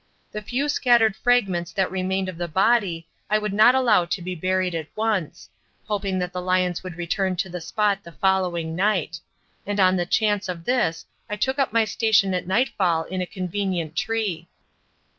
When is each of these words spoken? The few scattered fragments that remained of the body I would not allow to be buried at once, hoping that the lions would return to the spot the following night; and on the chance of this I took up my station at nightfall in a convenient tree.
The 0.31 0.41
few 0.41 0.67
scattered 0.67 1.15
fragments 1.15 1.71
that 1.73 1.91
remained 1.91 2.27
of 2.27 2.39
the 2.39 2.47
body 2.47 3.07
I 3.29 3.37
would 3.37 3.53
not 3.53 3.75
allow 3.75 4.05
to 4.05 4.21
be 4.23 4.33
buried 4.33 4.73
at 4.73 4.87
once, 4.95 5.47
hoping 5.85 6.17
that 6.17 6.33
the 6.33 6.41
lions 6.41 6.81
would 6.83 6.97
return 6.97 7.35
to 7.35 7.49
the 7.49 7.61
spot 7.61 7.99
the 8.03 8.11
following 8.13 8.75
night; 8.75 9.19
and 9.63 9.79
on 9.79 9.97
the 9.97 10.07
chance 10.07 10.49
of 10.49 10.65
this 10.65 11.05
I 11.29 11.35
took 11.35 11.59
up 11.59 11.71
my 11.71 11.85
station 11.85 12.33
at 12.33 12.47
nightfall 12.47 13.03
in 13.03 13.21
a 13.21 13.27
convenient 13.27 13.95
tree. 13.95 14.47